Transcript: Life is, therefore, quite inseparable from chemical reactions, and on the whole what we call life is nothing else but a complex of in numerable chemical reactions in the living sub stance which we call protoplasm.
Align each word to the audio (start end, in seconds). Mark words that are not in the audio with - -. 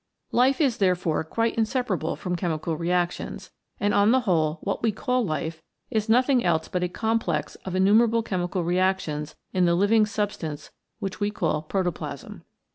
Life 0.31 0.59
is, 0.59 0.77
therefore, 0.77 1.23
quite 1.23 1.53
inseparable 1.53 2.15
from 2.15 2.35
chemical 2.35 2.75
reactions, 2.75 3.51
and 3.79 3.93
on 3.93 4.09
the 4.09 4.21
whole 4.21 4.57
what 4.63 4.81
we 4.81 4.91
call 4.91 5.23
life 5.23 5.61
is 5.91 6.09
nothing 6.09 6.43
else 6.43 6.67
but 6.67 6.81
a 6.81 6.89
complex 6.89 7.53
of 7.65 7.75
in 7.75 7.83
numerable 7.83 8.23
chemical 8.23 8.63
reactions 8.63 9.35
in 9.53 9.65
the 9.65 9.75
living 9.75 10.07
sub 10.07 10.31
stance 10.31 10.71
which 10.97 11.19
we 11.19 11.29
call 11.29 11.61
protoplasm. 11.61 12.43